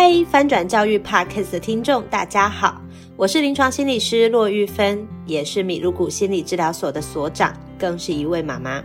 [0.00, 2.80] 嗨，翻转教育 Podcast 的听众，大家好，
[3.16, 8.80] 我是临床心理师骆玉芬，也是米露谷心理治疗所的所长，更是一位妈妈。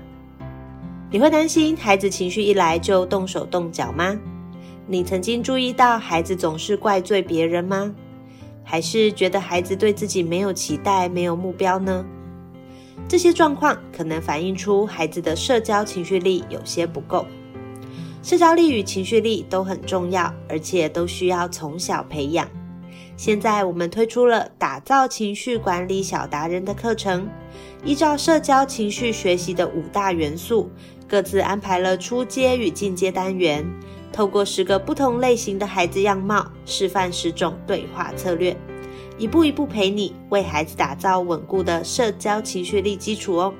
[1.12, 4.18] 你会担心孩子情绪一来就动手动脚吗？
[4.88, 7.93] 你曾经注意到孩子总是怪罪别人吗？
[8.64, 12.04] 还是觉得孩子对自己没有期待、没有目标呢？
[13.07, 17.23] 这些状况可能反映出孩子的社交情绪力有些不够。
[18.24, 22.47] 社交力与情绪力都很重要，而且都需要从小培养。
[23.18, 27.28] 现在我们推出了打造情绪管理小达人的课程，
[27.83, 30.71] 依照社交情绪学习的五大元素，
[31.06, 33.66] 各自安排了初阶与进阶单元，
[34.14, 38.55] 透过十个不同类型的孩子样貌，示范十种对话策略，
[39.17, 43.53] 一步一步陪你为孩子打造稳固的社交情绪力基础哦。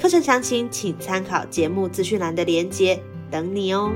[0.00, 2.98] 课程详情请参考节目资讯栏的连接。
[3.30, 3.90] 等你哦！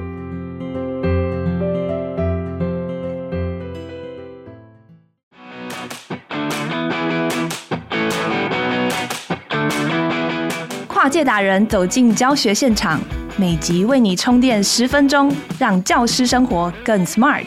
[10.86, 13.00] 跨界达人走进教学现场，
[13.36, 17.46] 每集为你充电十分钟，让教师生活更 smart。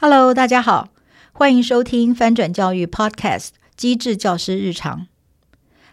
[0.00, 0.91] Hello，大家好。
[1.34, 5.00] 欢迎收听翻转教育 Podcast《机智教师日常》。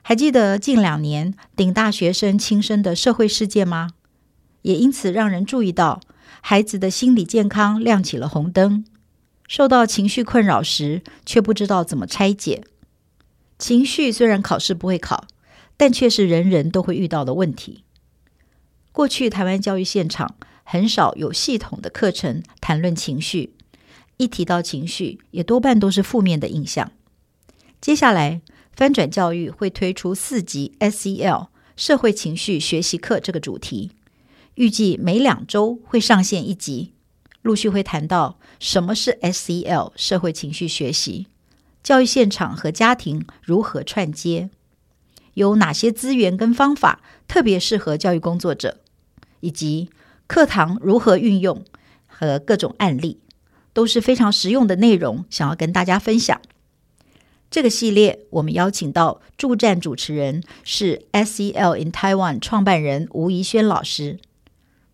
[0.01, 3.91] 还记得近两年顶大学生轻生的社会事件吗？
[4.63, 6.01] 也因此让人注意到
[6.41, 8.83] 孩子的心理健康亮起了红灯。
[9.47, 12.65] 受到情绪困扰时，却不知道怎么拆解。
[13.57, 15.25] 情绪虽然考试不会考，
[15.77, 17.85] 但却是人人都会遇到的问题。
[18.91, 23.55] 过去台湾教育现场很少有系统的课程谈论情绪。
[24.19, 26.91] 一提到情绪，也多半都是负面的印象。
[27.79, 28.41] 接下来，
[28.73, 33.91] 翻转教育会推出四集 SEL 社会情绪学习课这个主题，
[34.55, 36.91] 预计每两周会上线一集，
[37.41, 41.27] 陆续会谈到什么是 SEL 社会情绪学习，
[41.81, 44.49] 教育现场和家庭如何串接，
[45.35, 48.79] 有哪些资源跟方法特别适合教育工作者，
[49.39, 49.89] 以及
[50.27, 51.63] 课堂如何运用
[52.05, 53.21] 和各种案例。
[53.79, 56.41] 都是非常实用的内容，想要跟大家分享。
[57.49, 64.19] 这个系列我们邀请到助战主持人是 SEL in Taiwan 创办人吴怡轩老师，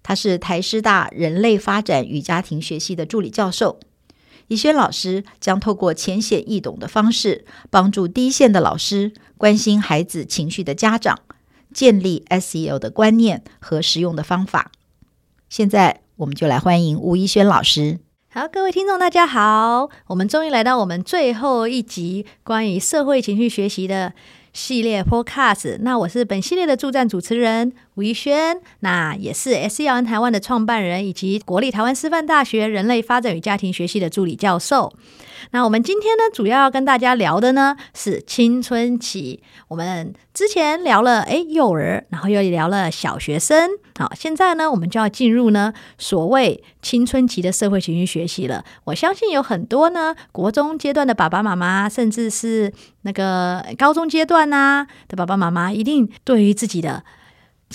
[0.04, 3.80] 他是台师大人类发展与家庭学系的助理教授。
[4.50, 11.22] 怡轩老师将透过浅显易懂的方式，帮助第一线的老师、关心孩子情绪的家长，
[11.74, 14.72] 建立 SEL 的观念和实用的方法。
[15.50, 17.98] 现在我们就来欢迎吴怡轩老师。
[18.38, 24.12] 好，各位听众，大家好，我们终于来到我们最后一集关于社会情绪学习的
[24.52, 25.78] 系列 Podcast。
[25.80, 34.92] 那我是本系列的助战主持人吴怡轩，那也是 SEL in 台湾的创办人，以及国立台湾师范大学人类发展与家庭学系的助理教授。
[35.52, 39.42] 那我们今天呢，主要要跟大家聊的呢是青春期。
[39.68, 43.70] 我们之前聊了诶幼儿，然后又聊了小学生。
[43.98, 48.64] 好，现在呢，我们就要进入呢所谓青春期的社会情绪学习了。
[48.86, 52.72] 我相信有很多呢国中阶段的爸爸妈妈，甚至是
[53.04, 57.04] 那个高中阶段啊的爸爸妈妈，一定对于自己的。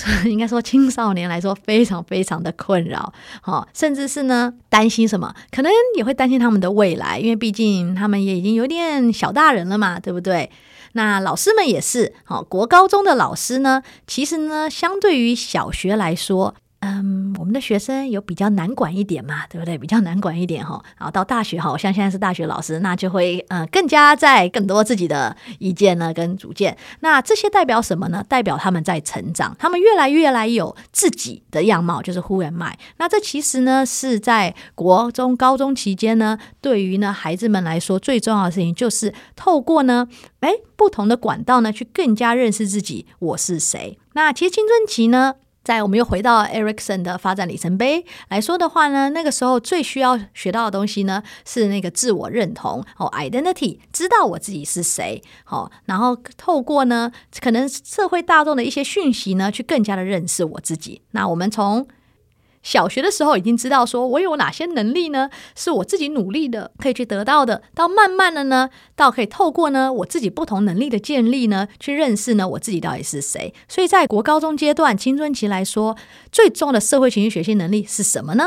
[0.24, 10.50] 应该说，青少年来说非常非常的困扰，好，甚至是呢担心什么，可能也会担心他们的未来，因为毕竟他们也已经有点小大人了嘛，对不对？
[10.92, 16.54] 那老师们也是，好，国高中的老师呢，其实呢，相对于小学来说。
[16.82, 19.76] 嗯，我们的学生有比较难管一点嘛，对不对？
[19.76, 20.82] 比较难管一点哈。
[20.96, 26.74] 然后到大学哈，像现在是大学老师，那就会嗯更加在更多自己的意见呢跟主见。
[27.00, 28.24] 那这些代表什么呢？
[28.26, 32.78] 代表他们在成长，他们越来越来有自己的样貌，就是 Who am I。
[32.96, 40.08] 那这其实呢是在国中、高中期间呢，对于呢孩子们来说最重要的事情，就是透过呢
[40.40, 43.98] 哎不同的管道呢，去更加认识自己，我是谁。
[44.14, 45.34] 那其实青春期呢。
[45.62, 61.02] 在我们又回到 Erikson 的发展里程碑来说的话呢，那个时候最需要学到的东西呢，是那个自我认同哦，identity，知道我自己是谁，好，然后透过呢，可能社会大众的一些讯息呢，去更加的认识我自己。
[61.10, 61.86] 那我们从
[62.62, 65.30] 小学的时候已经知道，说我有哪些能力呢？
[65.56, 67.62] 是我自己努力的可以去得到的。
[67.74, 73.54] 到慢慢的呢，到可以透过呢我自己不同能力的建立呢，去认识呢我自己到底是谁。
[73.68, 75.96] 所以在国高中阶段青春期来说，
[76.30, 78.44] 最重要的社会情绪学习能力是什么呢？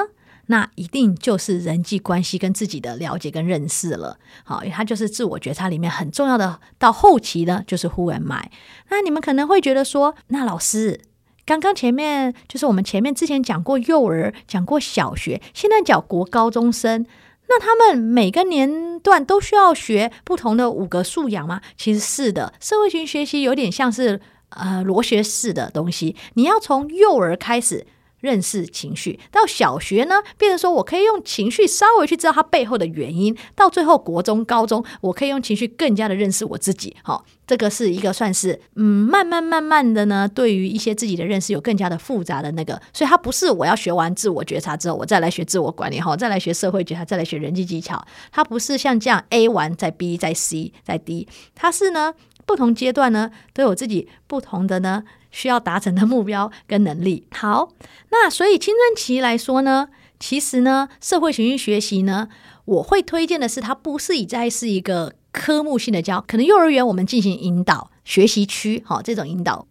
[0.48, 4.18] 那一定就是人际关系跟自己的了解跟认识了。
[4.44, 6.60] 好，它就是自我觉察里面很重要的。
[6.78, 8.52] 到后期呢，就是 Who am I？
[8.90, 11.00] 那你们可能会觉得说，那老师
[11.46, 17.06] 刚刚前面就是我们前面之前讲过幼儿，讲过小学，现在讲国高中生，
[17.50, 21.62] 那他们每个年段都需要学不同的五个素养吗？
[21.78, 27.86] 其实是的，社会型学习有点像是呃螺旋式的东西，你要从幼儿开始。
[28.24, 36.96] 认识情绪，到小学呢，变成说我可以用情绪稍微去知道它背后的原因，到最后国中、高中，我可以用情绪更加的认识我自己。
[37.04, 52.14] 好，这个是一个算是嗯，慢慢慢慢的呢，对于一些自己的认识有更加的复杂的那个，所以它不是我要学完自我觉察之后，我再来学自我管理，哈，再来学社会觉察，再来学人际技巧，它不是像这样 A 完再 B 再 C 再 D，它是呢，
[52.46, 55.04] 不同阶段呢都有自己不同的呢。
[55.34, 57.26] 需要达成的目标跟能力。
[57.32, 57.70] 好，
[58.12, 62.30] 那所以青春期来说呢，其实呢，社会情绪学习呢，
[62.66, 69.66] 我会推荐的是，它不是以在是一个科目性的教，可能幼儿园我们进行引导学习区，好，这种引导。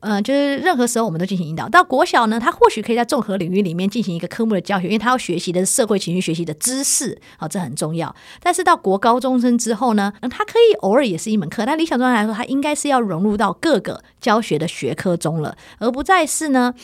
[0.00, 1.68] 嗯，就是任何时候我们都进行引导。
[1.68, 8.14] 到国小呢，他或许可以在综合领域里面进行一个科目的教学，因为他要学习的是社会情绪学习的知识，好，这很重要。
[8.42, 16.74] 但是到国高中生之后呢，嗯他可以偶尔也是一门课，但理想状态来说，他应该是要融入到各个教学的学科中了，而不再是呢。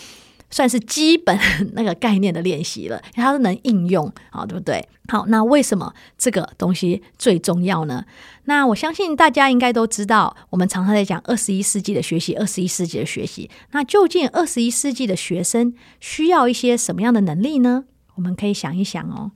[0.51, 1.39] 算是基本
[1.75, 4.89] 那个概念的练习了，它是能应用，好，对不对？
[5.09, 8.05] 好，那为什么这个东西最重要呢？
[8.45, 13.51] 那我相信大家应该都知道，我们常常在讲二十一世纪的学习，二十一世纪的学习。
[13.73, 17.85] 那究竟二十一世纪的学生需要一些什么样的能力呢？
[18.15, 19.31] 我们可以想一想哦。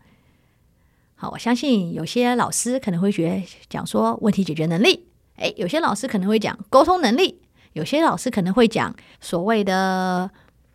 [1.16, 5.04] 好，我相信有些老师可能会觉得讲说问题解决能力，
[5.36, 7.40] 诶，有些老师可能会讲沟通能力，
[7.74, 10.30] 有些老师可能会讲所谓的。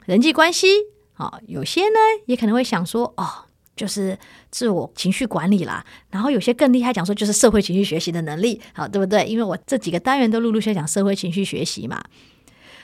[0.05, 0.67] 人际关系
[1.13, 3.27] 啊，有些呢也可能会想说，哦，
[3.75, 4.17] 就是
[4.51, 5.85] 自我情绪管理啦。
[6.09, 9.25] 然后有些更厉害，讲说就是社会情绪学习的能力，好，对不对？
[9.25, 12.03] 因为我这几个单元都陆陆续续讲社会情绪学习嘛。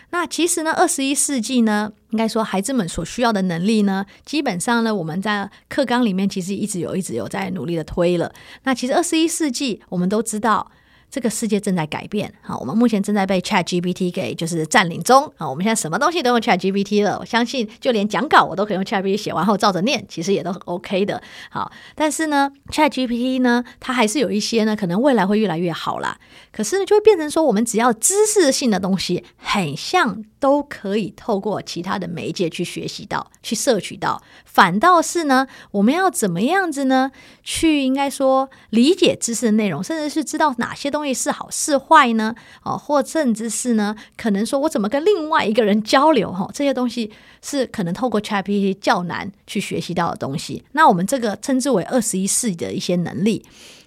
[0.10, 8.34] 那其实呢，二十一世纪呢，应该说孩子们所需要的能力呢，基本上呢，我们在课纲里面其实一直有、一直有在努力的推了。
[8.64, 10.72] 那其实二十一世纪，我们都知道。
[11.12, 26.18] 这个世界正在改变，好，我们目前正在被 ChatGPT 给就是占领中，啊，我们现在什么东西都用 ChatGPT 了，我相信就连讲稿我都可以用 ChatGPT 写完后照着念，其实也都很 OK 的，好，但是呢，ChatGPT 呢，它还是有一些呢，可能未来会越来越好啦，
[26.50, 37.12] 可是呢，就会变成说，我们只要知识性的东西，很像都可以透过其他的媒介去学习到，去摄取到，反倒是呢，我们要怎么样子呢？
[37.44, 41.01] 去应该说理解知识的内容，甚至是知道哪些东。
[41.02, 42.36] 东西是好是坏呢？
[42.64, 43.96] 哦，或甚至是呢？
[44.16, 46.32] 可能说我怎么跟另外一个人交流？
[46.32, 47.12] 哈，这些东西
[47.42, 50.64] 是可能透过 ChatGPT 较难去学习到的东西。
[50.74, 53.44] 那我们这个称之为二十一世纪的一些能力。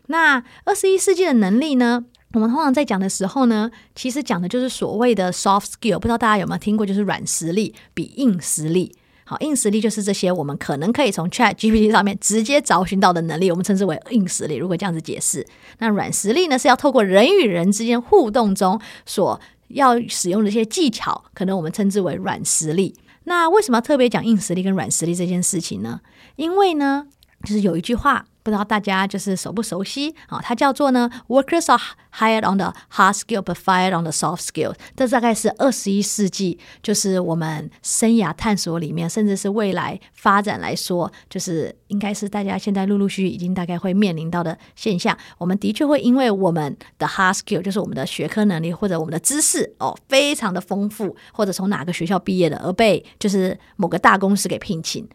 [0.07, 2.05] 那二十一世纪的能力呢？
[2.33, 6.01] 我们通常在讲的时候呢，其实讲的就是所谓的 soft skill。
[6.01, 6.85] 不知道大家有没有听过？
[6.85, 8.97] 就是软实力比硬实力。
[9.25, 14.57] 好，硬实力就是这些我们可能可以从 Chat GPT 上面直接找寻到的能力，我们称之为硬实力。
[14.57, 15.47] 如果这样子解释，
[15.79, 22.95] 那软实力呢，是要透过人与人之间互动中所要使用的一些技巧，可能我们称之为软实力。
[23.25, 26.01] 那为什么要特别讲硬实力跟软实力这件事情呢？
[26.37, 27.07] 因为呢，
[27.45, 28.25] 就是有一句话。
[28.45, 30.39] 不知道大家就是熟不熟悉啊？
[30.43, 31.83] 它叫做呢，Workers are
[32.13, 34.75] hired on the hard skill, but fired on the soft skill。
[34.95, 45.17] 这大概是二十一世纪，就是我们生涯探索里面，甚至是未来发展来说，就是应该是大家现在陆陆续续已经大概会面临到的现象。
[45.39, 55.09] 我们的确会因为我们的 hard skill，就是我们的学科能力或者我们的知识哦，非常的丰富，或者从哪个学校毕业的，而被就是某个大公司给聘请。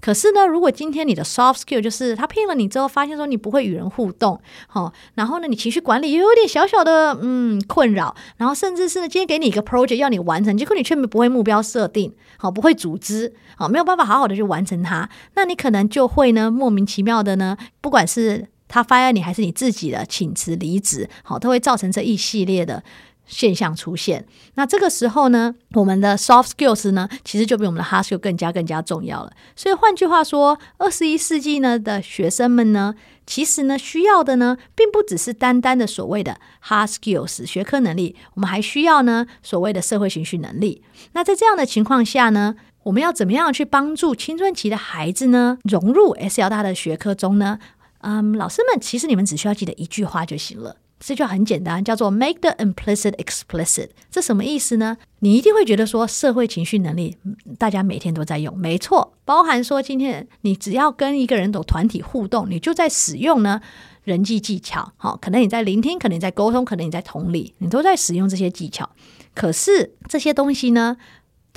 [0.00, 22.82] 可是呢，如果今天你的 soft skill 就是他聘了你之后，发现说你不会与人互动，好，然后呢，你情绪管理也有点小小的嗯困扰，然后甚至是呢，今天给你一个 project 要你完成，结果你却不会目标设定，好，不会组织，好，没有办法好好的去完成它，那你可能就会呢莫名其妙的呢，不管是他 fire 你还是你自己的请辞离职，好，都会造成这一系列的。
[23.28, 29.30] 现象出现，那这个时候呢，我们的 soft skills 呢，其实就比我们的 hard skill 更加更加重要了。
[29.54, 32.94] 所以换句话说，二十一世纪呢的学生们呢，
[33.26, 40.82] 其实呢需要的呢，并不只是单单的所谓的 hard skills 学科能力，我们还需要呢所谓的社会情绪能力。
[41.12, 47.58] 那在这样的情况下呢，我们要怎么样去帮助青春期的孩子呢，融入 SL 大的学科中呢？
[48.00, 50.76] 嗯，老师们，其实你们只需要记得一句话就行了。
[51.00, 53.90] 这就很简单，叫做 make the implicit explicit。
[54.10, 54.96] 这什么意思呢？
[55.20, 57.16] 你一定会觉得说，社会情绪能力
[57.58, 63.60] 大家每天都在用，没错，包含说今天你只要跟一个人有团体互动，你就在使用呢
[64.04, 64.92] 人际技巧。
[64.96, 68.90] 好，可能你在聆听，可能你在沟通，可能你在同理，你都在使用这些技巧。
[69.34, 70.96] 可是这些东西呢，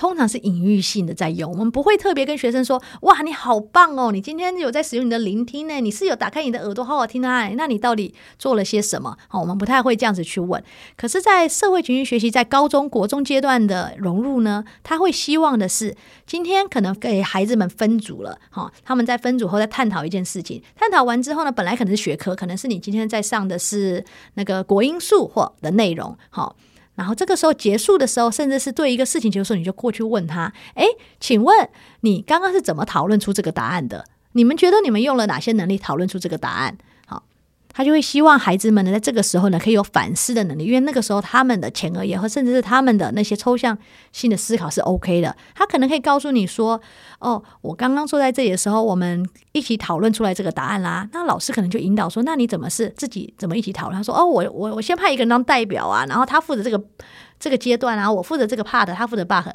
[0.02, 10.64] 通常是隐喻性的在用，我们不会特别跟学生说：“哇，你好棒哦，你今天有在使用你的聆听呢，你是有打开你的耳朵好好听啊，那你到底做了些什么？”好，我们不太会这样子去问。
[10.98, 24.04] 可是，在社会情绪学习在高中国中阶段的融入呢，他会希望的是，今天可能给孩子们分组了，哈，他们在分组后再探讨一件事情，探讨完之后呢，本来可能是学科，可能是你今天在上的是
[24.34, 26.56] 那个国英数或的内容，好。
[26.96, 30.86] 然后这个时候结束的时候，甚至是对一个事情结束，你就过去问他：“哎，
[31.20, 31.70] 请问
[32.02, 34.06] 你刚刚是怎么讨论出这个答案的？
[34.34, 36.78] 你们觉得你们用了哪些能力讨论出这个答案？”
[37.74, 43.78] 他就会希望孩子们呢，在这个时候呢，可以有反思的能力，因为那个时候他们的前额叶和甚至是他们的那些抽象
[44.12, 45.36] 性的思考是 OK 的。
[45.56, 46.82] 他可能可以告诉你说
[47.20, 56.82] ：“哦，我刚刚坐在这里的时候，我们一起讨论出来这个答案啦。”那老师可能就引导说：“那你怎么是自己怎么一起讨论？”他说：“哦，我我我先派一个人当代表啊，然后他负责这个
[57.40, 59.48] 这个阶段啊，我负责这个 part，他负责 bug。”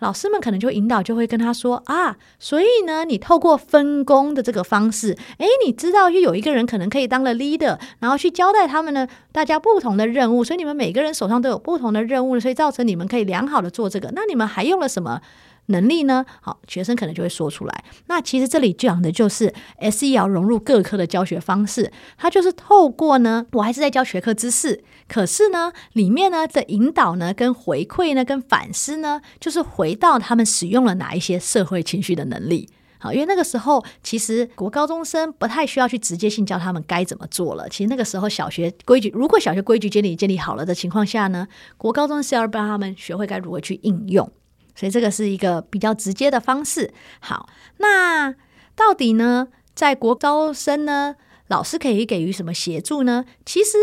[0.00, 14.10] 老师们可能就引导，就会跟他说啊，所以呢，你透过分工的这个方式，诶，你知道，又有一个人可能可以当了 leader，然后去交代他们呢，大家不同的任务，所以你们每个人手上都有不同的任务，所以造成你们可以良好的做这个。
[14.14, 15.20] 那你们还用了什么？
[15.66, 16.24] 能力呢？
[16.40, 17.84] 好，学生可能就会说出来。
[18.06, 32.68] 那其实这里讲的就是 SEL 融入各科的教学方式，它就是透过呢，我还是在教学科知识，可是呢，里面呢的引导呢，跟回馈呢，跟反思呢，就是回到他们使用了哪一些社会情绪的能力。
[32.98, 37.68] 好，因为那个时候其实国高中生不太需要去直接性教他们该怎么做了。
[37.68, 41.46] 其实那个时候小学规矩，如果小学规矩建立建立好了的情况下呢，
[41.76, 44.32] 国高中是要让他们学会该如何去应用。
[44.76, 46.92] 所以这个是一个比较直接的方式。
[47.18, 48.32] 好，那
[48.76, 51.16] 到底呢，在国高生呢，
[51.48, 53.24] 老师可以给予什么协助呢？
[53.44, 53.78] 其实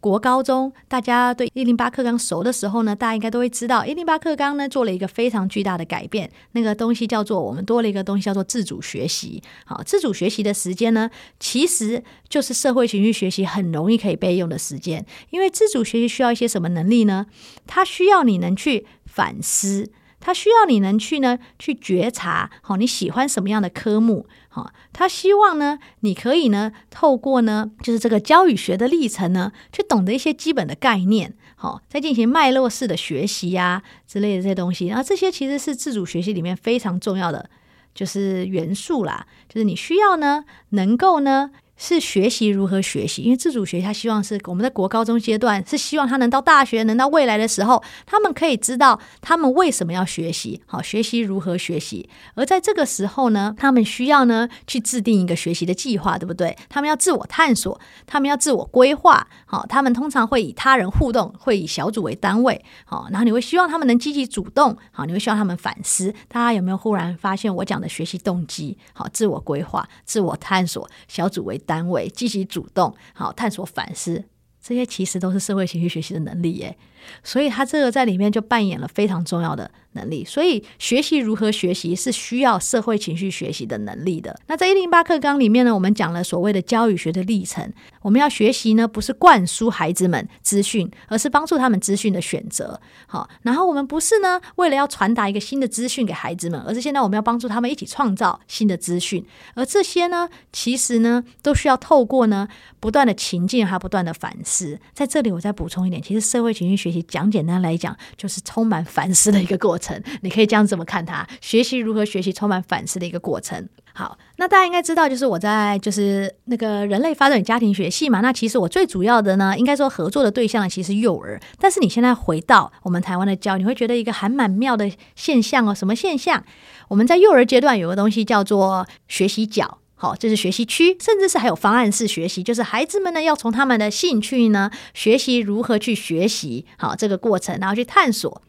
[0.00, 6.28] 国高中大家对一零八课纲熟的时候呢，大家应该都会知道，一零八课纲呢做了一个非常巨大的改变。
[6.52, 9.40] 那个东西叫做我们多了一个东西叫做自主学习。
[9.64, 11.08] 好，自主学习的时间呢，
[11.38, 15.06] 其实就是社会情绪学习很容易可以备用的时间。
[15.30, 17.26] 因为自主学习需要一些什么能力呢？
[17.68, 19.92] 它需要你能去反思。
[20.24, 37.50] 他需要你能去呢，去觉察，好，你喜欢什么样的科目，好，他希望呢，你可以呢，透过呢，就是这个教与学的历程呢，去懂得一些基本的概念，好，再进行脉络式的学习呀之类的这些东西，然后这些其实是自主学习里面非常重要的，
[37.92, 41.50] 就是元素啦，就是你需要呢，能够呢。
[41.82, 52.08] 是学习如何学习，因为自主学习，他希望是我们在国高中阶段，是希望他能到大学，能到未来的时候，他们可以知道他们为什么要学习，好，学习如何学习。
[52.36, 56.56] 而在这个时候呢，他们需要呢去制定一个学习的计划，对不对？
[56.68, 66.14] 他们要自我探索，他们要自我规划，好，他们通常会以他人互动，会以小组为单位，好，然后你会希望他们能积极主动，好，你会希望他们反思。
[66.28, 68.78] 大家有没有忽然发现我讲的学习动机？
[68.92, 74.22] 好，自我规划、自我探索、小组为单单位积极主动，好，探索反思，
[74.60, 76.76] 这些其实都是社会情绪学习的能力耶。
[77.22, 80.24] 所以他这个在里面就扮演了非常重要的能力。
[80.24, 84.38] 所以学习如何学习是需要社会情绪学习的能力的。
[84.46, 87.72] 那在一零八课纲里面呢，我们讲了所谓的教育学的历程。
[88.02, 92.80] 我们要学习呢，不是灌输孩子们资讯，而是帮助他们资讯的选择。
[93.06, 99.24] 好，然后我们不是呢，为了要传达一个新的资讯给孩子们，而是现在我们要帮助他们一起创造新的资讯。
[99.54, 102.48] 而这些呢，其实呢，都需要透过呢，
[102.80, 104.80] 不断的情境还不断的反思。
[104.92, 110.00] 在这里，我再补充一点，其实社会情绪学习讲简单来讲，就是充满反思的一个过程。
[110.20, 113.68] 你可以这样怎么看它，学习如何学习，充满反思的一个过程。
[113.94, 118.20] 好，那大家应该知道，就是我在就是那个人类发展与家庭学系嘛。
[118.20, 121.38] 那其实我最主要的呢，应该说合作的对象，其实是幼儿。
[121.58, 125.74] 但是你现在回到我们台湾的教，你会觉得一个还蛮妙的现象哦。
[125.74, 126.42] 什么现象？
[126.88, 138.42] 我们在幼儿阶段有个东西叫做学习角，好，这是学习区，甚至是还有方案式学习，就是孩子们呢要从他们的兴趣呢学习如何去学习，好，这个过程，然后去探索。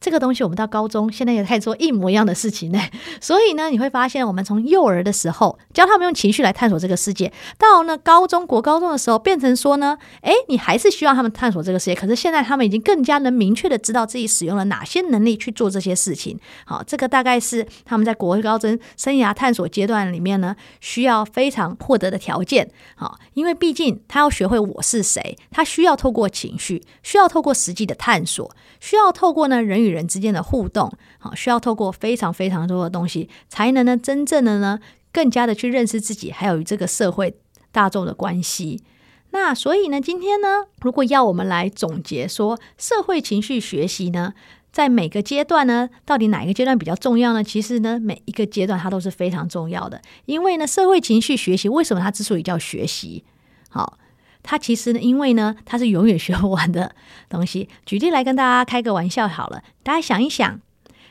[0.00, 2.80] 这个东西我们到高中现在也开始做一模一样的事情呢。
[3.20, 11.94] 所以呢，你会发现我们从幼儿的时候教他们用情绪来探索这个世界，到呢高中国高中的时候变成说呢，诶，你还是需要他们探索这个世界。
[11.94, 16.38] 可是现在他们已经更加能明确的知道自己使用了哪些能力去做这些事情。
[16.66, 22.70] 好，这个大概是他们在国高中生涯探索阶段里面呢，需要非常获得的条件。
[22.96, 34.78] 好，因为毕竟他要学会我是谁，他需要透过情绪，需要透过实际的探索，需要透过呢人与人之间的互动，好，需要透过非常非常多的东西，才能呢真正的呢
[35.12, 37.36] 更加的去认识自己，还有与这个社会
[37.70, 38.82] 大众的关系。
[39.30, 44.32] 那所以呢，今天呢，如果要我们来总结说社会情绪学习呢，
[44.70, 47.42] 在每个阶段呢，到底哪一个阶段比较重要呢？
[47.42, 53.24] 其实呢，每一个阶段它都是非常重要的，因为呢，社会情绪学习为什么它之所以叫学习？
[53.68, 53.98] 好。
[54.44, 56.94] 它其实呢，因为呢，它是永远学不完的
[57.28, 57.68] 东西。
[57.84, 60.60] 举例来跟大家开个玩笑好了，大家想一想，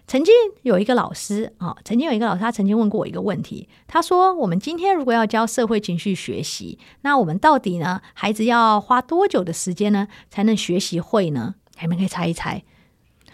[0.07, 12.63] 曾经有一个老师啊、哦，曾经有一个老师，他曾经问过我一个问题，他说：“我们今天如果要教社会情绪学习，那我们到底呢，孩子要花多久的时间呢，才能学习会呢？”你们可以猜一猜。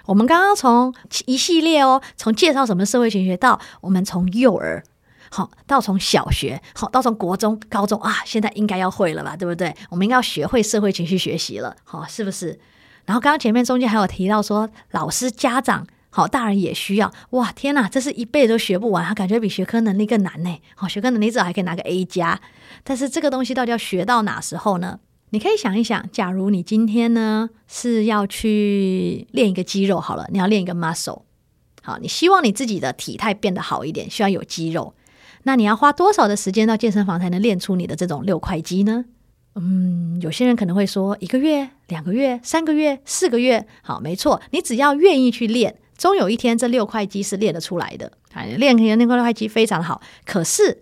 [0.05, 0.93] 我们刚刚从
[1.25, 4.83] 一系列哦，从介绍什么社会情绪到我们从幼儿。
[5.31, 9.75] 好，到从小学，好，到从国中、高中啊，现在应该要会了吧，对不对？
[9.89, 12.59] 我们应该要学会社会情绪学习了，好，是不是？
[13.05, 17.11] 然后刚刚前面中间还有提到说，老师、家长，好，大人也需要。
[17.31, 20.61] 哇，天哪，这是一辈子都学不完，他感觉比学科能力更难呢。
[20.75, 22.39] 好，学科能力至少还可以拿个 A 加，
[22.83, 24.99] 但是这个东西到底要学到哪时候呢？
[25.31, 31.21] 你可以想一想，假如你今天呢是要去练一个肌肉，好了，你要练一个 muscle，
[31.83, 34.93] 好，你希望你自己的体态变得好一点，需要有肌肉。
[35.43, 39.05] 那你要花多少的时间到健身房才能练出你的这种六块肌呢？
[39.55, 43.65] 嗯，有些人可能会说一个月、两个月、三个月、四个月。
[43.81, 48.11] 好，没错，你只要愿意去练，终有一天这六块肌是练得出来的。
[48.33, 50.01] 啊，练肯定那块六块肌非常好。
[50.23, 50.79] 可是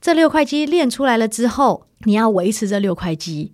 [0.00, 3.52] 这六块肌练出来了之后，你要维持这六块肌，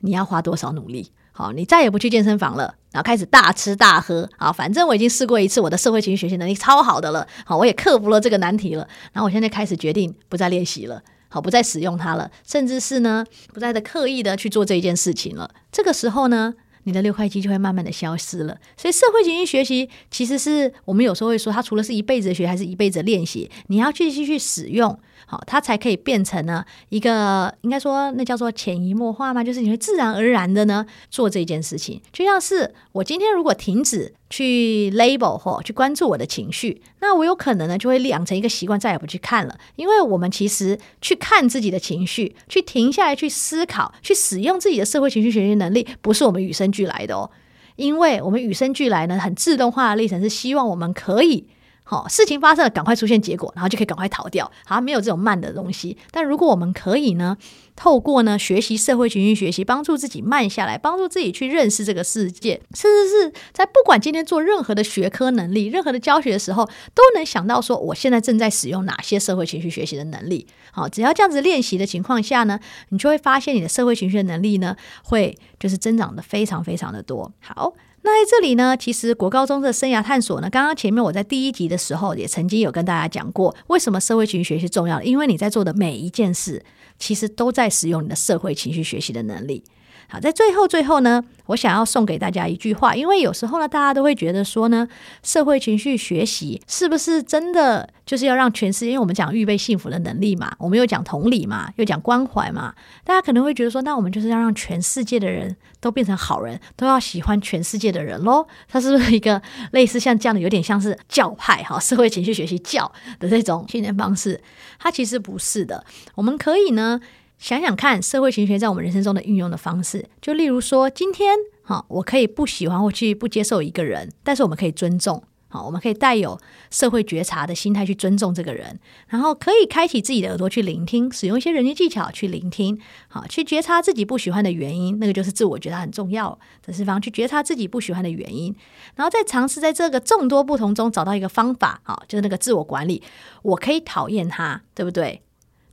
[0.00, 1.10] 你要花多少努力？
[1.32, 4.28] 好，你再也不去健身房了，然后开始大吃大喝。
[4.36, 7.26] 啊，反正我已经试过一次，我的社会情绪学习能力超好的了。
[7.44, 8.86] 好，我也克服了这个难题了。
[9.12, 15.50] 然后我现在开始决定不再练习了，好，不再使用它了，甚至是呢，不再的刻意的去做这一件事情了。
[15.72, 18.56] 这个时候呢，你的六块肌就会慢慢的消失了。
[18.76, 23.50] 所以，社会情绪学习其实是我们有时候会说，它除了是一辈子学，还是一辈子练习。
[23.66, 24.98] 你要继续去使用。
[25.26, 31.98] 好，它才可以变成呢一个，应该说那叫做潜移默化嘛，就是你会自然而然的呢做这件事情。
[32.12, 39.58] 就像是我今天如果停止去 label 或去关注我的情绪，那我有可能呢就会养成一个习惯，再也不去看了。
[39.76, 47.30] 因为我们其实去看自己的情绪，去停下来去思考，去使用自己的社会情绪学习能力，不是我们与生俱来的哦。
[47.76, 51.46] 因为我们与生俱来呢，很自动化的历程是希望我们可以。
[51.86, 54.50] 好，事情发生了，赶快出现结果，然后就可以赶快逃掉。
[54.64, 55.98] 好，没有这种慢的东西。
[56.10, 57.36] 但如果我们可以呢，
[57.76, 70.46] 透过呢学习社会情绪学习，帮助自己慢下来，帮助自己去认识这个世界，甚至是在不管今天做任何的学科能力、任何的教学的时候，都能想到说，我现在正在使用哪些社会情绪学习的能力。
[70.72, 72.60] 好，只要这样子练习的情况下呢，
[72.90, 77.32] 你就会发现你的社会情绪的能力呢，会就是增长的非常非常的多。
[77.40, 77.74] 好。
[78.06, 85.00] 那在这里呢，其实国高中的生涯探索呢，刚刚前面我在第一集的时候也曾经有跟大家讲过，为什么社会情绪学习重要？
[85.00, 86.62] 因为你在做的每一件事，
[86.98, 89.64] 其实都在使用你的社会情绪学习的能力。
[90.08, 94.86] 好，在最后最后呢，我想要送给大家一句话，因为有时候呢，大家都会觉得说呢，
[95.22, 98.88] 社会情绪学习是不是真的就是要让全世界？
[98.88, 108.46] 因为我们讲预备幸福的能力嘛，我们又讲同理嘛，又讲关怀嘛，大家可能会觉得说，那我们就是要让全世界的人都变成好人，都要喜欢全世界的人喽？
[108.68, 109.40] 它是不是一个
[109.72, 114.40] 类似像这样的，有点像是教派哈，社会情绪学习教的这种训练方式？
[114.78, 117.00] 它其实不是的，我们可以呢。
[117.38, 138.54] 想想看，社会情绪学在我们人生中的运用的方式，就例如说，今天哈，我可以不喜欢或去不接受一个人，但是我们可以尊重，好，我们可以带有社会觉察的心态去尊重这个人，然后可以开启自己的耳朵去聆听，使用一些人际技巧去聆听，好，去觉察自己不喜欢的原因，那个就是自我觉察很重要的地方，去觉察自己不喜欢的原因，
[138.94, 143.02] 然后再尝试在这个众多不同中找到一个方法，好，就是那个自我管理，
[143.42, 145.20] 我可以讨厌他，对不对？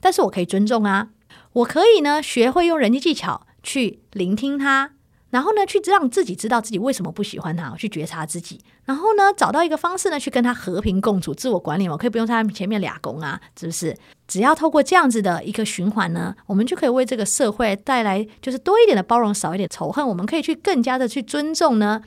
[0.02, 1.10] 但是我可以尊重啊。
[1.54, 4.92] 我可以呢，学会用人际技巧去聆听他，
[5.32, 13.96] 然后呢，去让自己知道自己为什么不喜欢他，去觉察自己，然后呢，找到一个方式呢，去跟他和平共处，自我管理嘛，我可以不用在他前面俩攻啊，是不是？
[14.28, 20.08] 只要透过这样子的一个循环呢，我们就可以为这个社会带来就是多一点的包容，少一点仇恨。
[20.08, 22.02] 我们可以去更加的去尊重呢。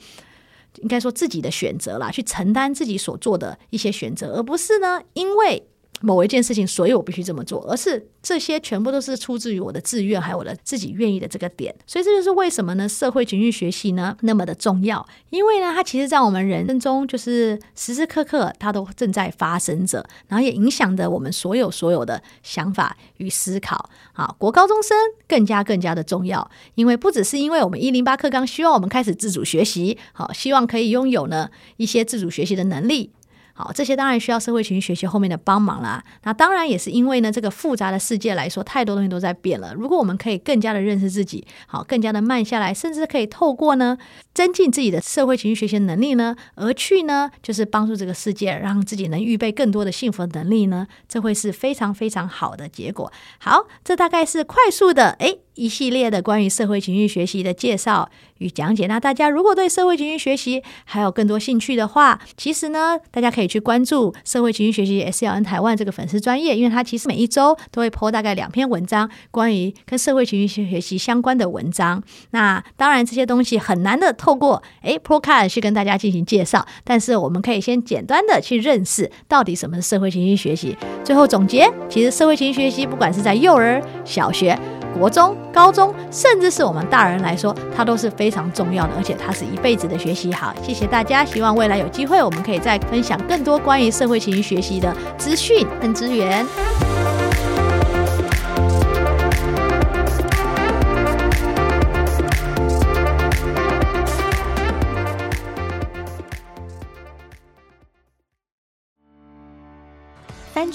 [0.77, 5.67] 应该说自己的选择啦，去承担自己所做的一些选择，而不是呢，因为。
[6.01, 11.73] 某一件事情，所以我必须这么做，而是这些全部都是出自于我的自愿，还有我的自己愿意的这个点。
[11.87, 12.87] 所以这就是为什么呢？
[12.87, 23.89] 社会情绪学习呢那么的重要，因为呢，它其实在我们人生中就是时时刻刻它都正在发生着，然后也影响着我们所有所有的想法与思考。
[24.13, 33.11] 好，国高中生更加更加的重要，因为不只是因为我们一零八课纲希望我们开始自主学习，好，希望可以拥有呢一些自主学习的能力。
[33.57, 36.03] 好，这些当然需要社会情绪学习后面的帮忙啦。
[36.23, 39.73] 那当然也是因为呢，这个复杂的世界来说，太多东西都在变了。
[39.73, 43.97] 如果我们可以更加的认识自己，好，更加的慢下来，甚至可以透过呢，
[44.33, 53.09] 增进自己的社会情绪学习能力呢，而去呢，就是帮助这个世界，让自己能预备更多的幸福的能力呢，这会是非常非常好的结果。
[53.39, 55.44] 好，这大概是快速的，诶。
[55.55, 58.87] 一系列的关于社会情绪学习的介绍与讲解。
[58.87, 72.01] 那大家如果对社会情绪学习还有更多兴趣的话，其实呢，大家可以去关注社会情绪学习 SLN 台湾这个粉丝专业，因为它其实每一周都会 po 大概两篇文章，关于跟社会情绪学习相关的文章。
[72.31, 80.75] 那当然这些东西很难的透过诶 Podcast 去跟大家进行介绍，但是我们可以先简单的去认识到底什么是社会情绪学习。
[81.03, 84.59] 最后总结，其实社会情绪学习不管是在幼儿、小学。
[84.97, 90.33] 国中、高中，甚至是我们大人来说，它都是非常重要的，而且它是一辈子的学习。
[90.33, 96.45] 好，谢谢大家，希望未来有机会，我们可以再分享更多关于社会情绪学习的资讯跟资源。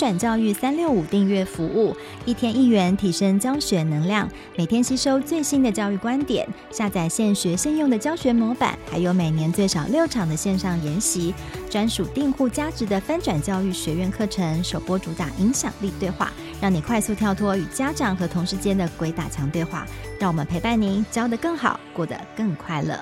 [0.00, 11.34] 转教育三六五订阅服务，一天一元提升教学能量，每天吸收最新的教育观点，下载现学现用的教学模板，还有每年最少六场的线上研习，
[11.68, 16.32] 专属订户价值的翻转教育学院课程，首播主打影响力对话，
[16.62, 19.86] 让你快速跳脱与家长和同事间的鬼打墙对话，
[20.18, 22.98] 让我们陪伴您教得更好，过得更快乐。